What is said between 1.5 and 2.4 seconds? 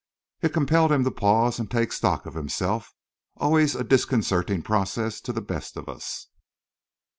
and take stock of